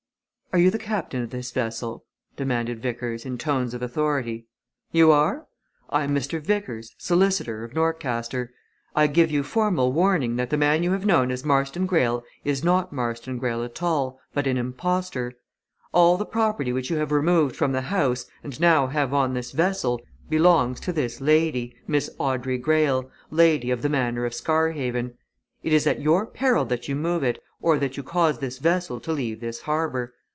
"Are 0.53 0.59
you 0.59 0.69
the 0.69 0.77
captain 0.77 1.21
of 1.21 1.29
this 1.29 1.51
vessel?" 1.51 2.03
demanded 2.35 2.81
Vickers 2.81 3.25
in 3.25 3.37
tones 3.37 3.73
of 3.73 3.81
authority. 3.81 4.47
"You 4.91 5.09
are? 5.09 5.47
I 5.89 6.03
am 6.03 6.13
Mr. 6.13 6.41
Vickers, 6.41 6.93
solicitor, 6.97 7.63
of 7.63 7.73
Norcaster. 7.73 8.49
I 8.93 9.07
give 9.07 9.31
you 9.31 9.43
formal 9.43 9.93
warning 9.93 10.35
that 10.35 10.49
the 10.49 10.57
man 10.57 10.83
you 10.83 10.91
have 10.91 11.05
known 11.05 11.31
as 11.31 11.45
Marston 11.45 11.85
Greyle 11.85 12.25
is 12.43 12.65
not 12.65 12.91
Marston 12.91 13.37
Greyle 13.37 13.63
at 13.63 13.81
all, 13.81 14.19
but 14.33 14.45
an 14.45 14.57
impostor. 14.57 15.31
All 15.93 16.17
the 16.17 16.25
property 16.25 16.73
which 16.73 16.89
you 16.89 16.97
have 16.97 17.13
removed 17.13 17.55
from 17.55 17.71
the 17.71 17.83
house, 17.83 18.25
and 18.43 18.59
now 18.59 18.87
have 18.87 19.13
on 19.13 19.33
this 19.33 19.53
vessel, 19.53 20.01
belongs 20.27 20.81
to 20.81 20.91
this 20.91 21.21
lady, 21.21 21.77
Miss 21.87 22.09
Audrey 22.19 22.57
Greyle, 22.57 23.09
Lady 23.29 23.71
of 23.71 23.81
the 23.81 23.87
Manor 23.87 24.25
of 24.25 24.33
Scarhaven. 24.33 25.17
It 25.63 25.71
is 25.71 25.87
at 25.87 26.01
your 26.01 26.25
peril 26.27 26.65
that 26.65 26.89
you 26.89 26.97
move 26.97 27.23
it, 27.23 27.41
or 27.61 27.79
that 27.79 27.95
you 27.95 28.03
cause 28.03 28.39
this 28.39 28.57
vessel 28.57 28.99
to 28.99 29.13
leave 29.13 29.39
this 29.39 29.61
harbour. 29.61 30.13